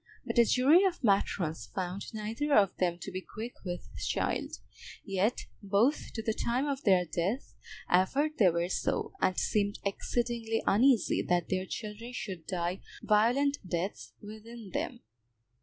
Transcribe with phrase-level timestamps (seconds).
[0.25, 4.57] But a jury of matrons found neither of them to be quick with child;
[5.05, 7.53] yet both to the time of their death
[7.87, 14.13] averred they were so, and seemed exceedingly uneasy that their children should die violent deaths
[14.23, 15.01] within them.